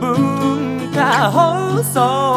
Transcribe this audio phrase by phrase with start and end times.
[0.00, 2.27] 文化放送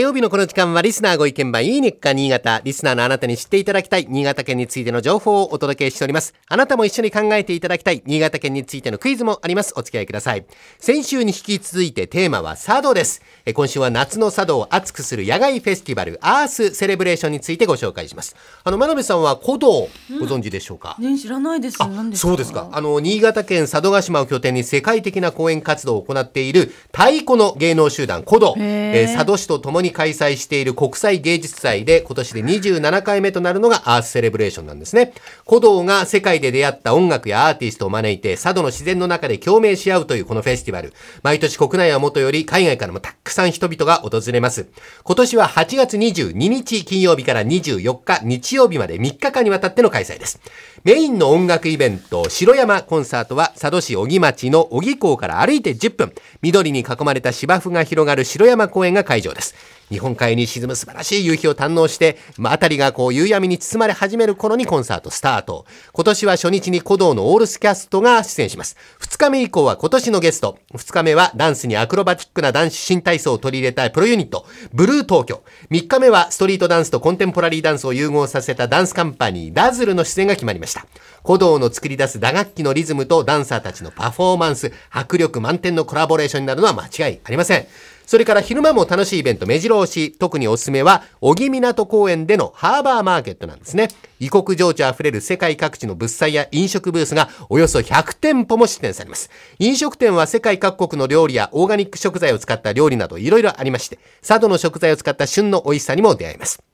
[0.00, 2.60] 曜日のこの時間はリスナーご意見番いいねっか新潟。
[2.64, 6.32] リスナーのあなたに知っていただきたい新潟県についての情報をお届けしております。
[6.48, 9.74] あなたも一緒に考えていただきたい新潟県についてのクイズもあります。
[9.76, 10.46] お付き合いください。
[10.78, 13.20] 先週に引き続いてテーマは佐渡です。
[13.44, 18.36] え今週は夏の佐渡を熱くする野外フェスティバルアースセレブレーションについてご紹介します。
[18.64, 21.78] あの、真鍋さんは古道ご存知でしょうか、ね知らないです。
[21.80, 22.28] 何ですか？
[22.28, 22.70] そうですか。
[22.72, 35.12] あの、新潟県佐渡島を拠点に世界的な講演活動を行っている太鼓の芸能集団古道、えー佐渡市と共に開催している国際芸術祭で今年で27回目となるのがアースセレブレーションなんですね。
[35.48, 40.92] 古道が世界で出会った音楽やアーティストを招いて佐渡の自然の中で共鳴し合うというこのフェスティバル。
[41.22, 44.66] 毎年国内はもとより海外からもたくさん人々が訪れます。
[45.04, 50.40] 今年は8月22日金曜日から24日日曜日まで3日間にわたっての開催です。
[50.84, 59.54] メインの音楽イベント、城山コンサートは佐渡市小木町の小木港から歩いて10分、緑に囲まれた芝生が広がる城山公園が会場です。
[59.90, 65.66] 日本海に沈む素晴らしい夕日を堪能して、まあ、辺りがこう夕闇に包まれ始める頃にコンサートスタート。
[65.92, 68.76] 今年は初日に古道のオールスキャストが出演します。
[69.00, 70.58] 2日目以降は今年のゲスト。
[70.74, 75.42] 2日目はダンスにアクロバティックな男子新体操を取り入れたプロユニット、ブルー東京。
[75.70, 80.86] 3日目はストリートダンスとコンテンポラリーダンスを融合させたダンスカンパニー、ダズルの出演が決まりました。
[81.26, 87.66] 古道の作り出す打楽器のリズムとダンサーたちのパフォーマンス、迫力満点のコラボレーションになるのは間違いありません。
[88.10, 93.86] それから昼間も楽しいイベント、目白押し、特におすすめは、小木港公園でのハーバーマーケットなんですね。
[94.18, 99.30] 異国情緒あふれる世界各地の物産や飲食ブースがおよそ100店舗も出店されます。
[99.60, 106.69] 飲食店は世界各国の料理やオーガニック食材を使った料理などいろいろありまして、佐渡の食材を使った旬の美味しさにも出会えます。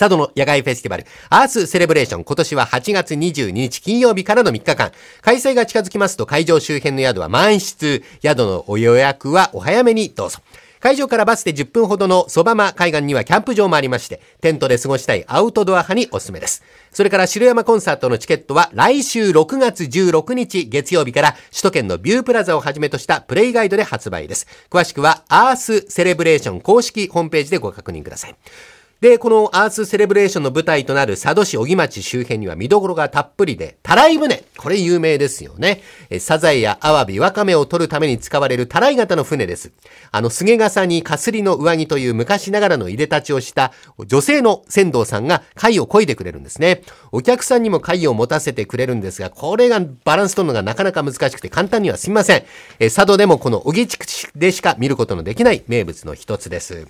[0.00, 4.92] 佐渡の野外フェスティバル、アースセレブレーション、今年は8月22日金曜日からの3日間。
[5.20, 8.02] 開催が近づきますと会場周辺の宿は満室。
[8.22, 10.38] 宿のお予約はお早めにどうぞ。
[10.78, 16.62] 会場からバスで10分ほどのソバマ海岸にはキャンプ場もありまして、テントで過ごしたいアウトドア派におすすめです。
[16.92, 24.46] それから城山コンサートのチケットは来週6月16日月曜日から首都圏のビュープラザをはじめとしたプレイガイドで発売です。
[24.70, 28.36] 詳しくはアースセレブレーション公式ホームページでご確認ください。
[29.00, 34.44] で、このアースセレブレーションの舞台となる佐渡市小木町周辺には見どころがたっぷりで、たらい船。
[34.58, 35.80] これ有名ですよね。
[36.10, 39.72] えサザエやアワビ、ワカメを取るために使われるたらい型の船です。
[40.12, 43.72] あの、菅笠にかすりの上着という昔ながらの入れ立ちをした
[44.06, 46.82] 女性の船頭さんが貝を漕いでくれるんですね。
[47.10, 52.42] お客さんにも貝を持たせてくれるんですが、これがバランス取るのがなかなか難しくて簡単にはすみません。
[52.78, 54.04] え佐渡でもこの小木地区
[54.36, 56.86] でしか見ることのできない名物の一つです。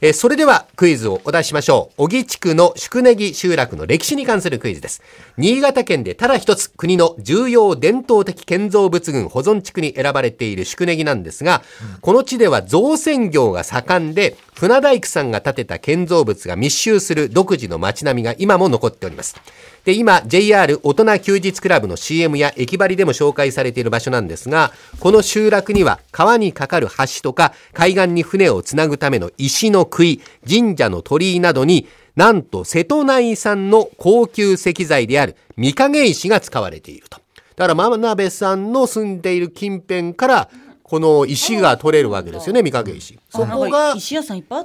[0.00, 2.02] えーそれではクイズをお出しましょう。
[2.04, 5.02] 小木地区の宿根木集落の歴史に関するクイズです。
[5.36, 11.62] 新潟県でただ一つ国の重要伝統的建造物群保存地区に選ばれている宿根木なんですが、
[12.00, 19.36] この地では造船業が盛んで、船大工さんが建てた建造物が密集する独自の街並みが今も残っております。
[19.84, 37.20] で、今、JR 大人休日クラブの CM や駅張りでも紹介されている場所なんですが、この集落には川に架かる橋とか海岸に船をつなぐための石の杭、神社の鳥居などに、なんと瀬戸内産の高級石材である御影石が使われていると。
[37.56, 40.50] だから真鍋さんの住んでいる近辺から、
[40.82, 43.18] この石が取れるわけですよね、御影石。
[43.28, 43.94] そこが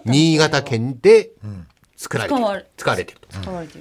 [0.05, 1.31] 新潟県で
[2.03, 3.05] 作られている使われ。
[3.05, 3.15] てい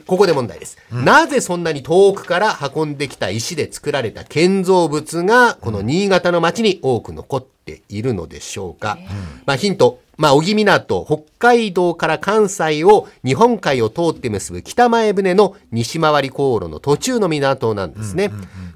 [0.01, 0.05] る。
[0.07, 8.99] ここで問題です、なぜそんなに遠くから運んできた石で作られた建造物が、この新潟の町に多く残っているのでしょうか。
[9.45, 10.01] まあヒント。
[10.19, 18.31] まあ、小木港、北海道から関西を日本海を通って結ぶ北前船の西回り航路の途中の港なんですね。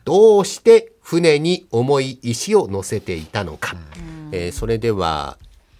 [0.05, 3.77] どうして船に重い石を乗せていたのか。
[4.33, 5.37] えーそれでは、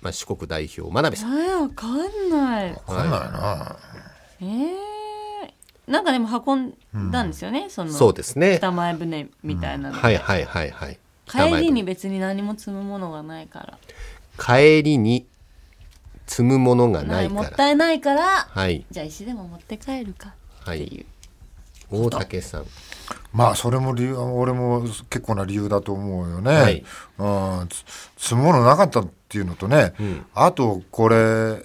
[0.07, 1.37] まあ、四国代表、真鍋さん。
[1.37, 2.71] えー、わかんない。
[2.71, 3.77] わかんないな。
[4.41, 6.75] えー、なんかでも運
[7.09, 8.59] んだんですよね、そのそうですね。
[8.59, 10.99] 北前船みたいなので、はいはいはいはい。
[11.27, 13.79] 帰りに別に何も積むものがないから
[14.39, 15.27] 帰りに
[16.29, 17.43] 積むものがなないいから。
[17.43, 18.87] もったいないから、はい。
[18.89, 21.07] じゃあ石でも持って帰るかはいっていう、
[21.91, 22.67] 大竹さん。
[23.33, 26.53] まあそれも理由俺も結構な理由だと思うよね。
[26.53, 26.85] はい
[27.19, 27.85] うん、つ
[28.17, 29.95] 積むものなかったっていうのとね、
[30.35, 31.65] あとこれ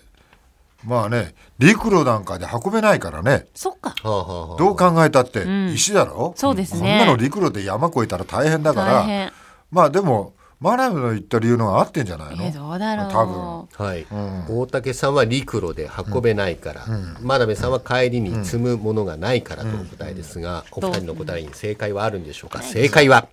[0.83, 3.45] まあね陸路なんかで運べないからね。
[3.53, 3.93] そっか。
[4.03, 5.73] どう考えたってん。
[5.73, 6.97] 石だろ、そうですね。
[6.99, 9.31] こんなの陸路で山越えたら大変だから。
[9.69, 12.43] まあでもマナブの言った理由のが合ってんじゃないの？
[12.43, 13.11] えどうだろう。
[13.11, 13.85] 多分。
[13.87, 14.05] はい、
[14.47, 16.85] 大竹さんは陸路で運べないから、
[17.19, 23.27] 真鍋さんは帰りに積むものがないからという答えですが、お二人の答えに正解はあるんでしょうか、正解は、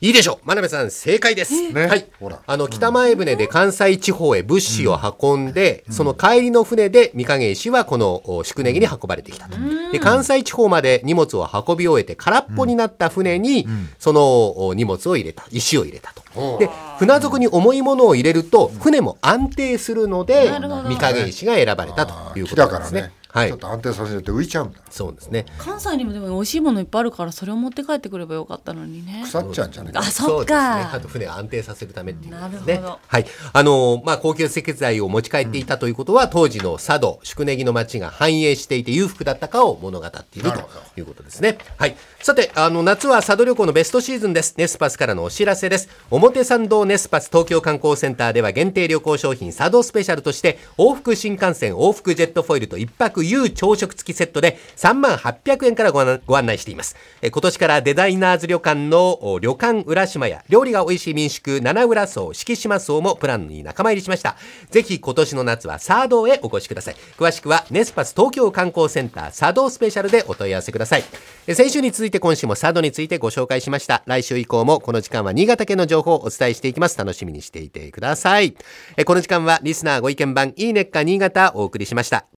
[0.00, 0.46] いいでしょう。
[0.46, 1.86] 真鍋さん正解です、ね。
[1.86, 2.06] はい。
[2.20, 2.40] ほら。
[2.46, 9.56] あの北前船で関西地方へ物資を運んで、その帰りの船で御影石はこのお宿根木に運ばれてきたと、
[9.90, 13.66] で関西地方まで荷物を運び終えて空っぽになった船に、
[13.98, 15.44] そのお荷物を入れた。
[15.50, 16.58] 石を入れたと。
[16.58, 20.88] で船底に重いものを入れると船も安定するのでなるほど。
[20.88, 23.00] 御影石が選ばれたという木ことなんですね。
[23.00, 30.56] だからね、はいちょっと安定させて浮いちゃうんだそうですね関西にもでも美味しいものいっぱいあるからそれを持って帰ってくればよかったのにね腐っちゃうんじゃないあそそうっですね。
[30.58, 32.74] かあと船を安定させるためっていうことですね。
[32.74, 33.26] なるほどはい。
[33.52, 40.58] あのーまあ、高級石材を持ち帰っていたということは、当時の佐渡、宿根木の町が繁栄していて裕福だったかを物語っていると
[40.96, 41.58] いうことですね。
[41.76, 41.96] はい。
[42.20, 44.54] さて、あの、夏は佐渡旅行のベストシーズンです。
[44.56, 45.88] ネスパスからのお知らせです。
[46.10, 56.96] 表参道ネスパス東京観光センターでは限定旅行商品佐渡スペシャルとして、往復新幹線、往復ジェットフォイルと一泊優朝食付きセットで3万800円からご案内しています。
[57.22, 64.36] え今年からデザイナーズ旅館の旅館浦島や料理が美味しい民宿七浦荘敷島荘もプランに仲間入りしました。
[64.70, 66.96] ぜひ今年の夏はサードへお越しください。
[67.16, 71.04] 詳しくはネスパス東京観光センター佐渡スペシャルでお問い合わせください。
[71.46, 74.02] え先週に続いて今週も佐渡についてご紹介しました。
[74.06, 76.98] 来週以降もこの時間は新潟県の情報をお伝えしていきます。
[76.98, 78.56] 楽しみにしていてください。
[78.96, 82.37] えこの時間はリスナーご意見番いいねっか新潟お送りしました。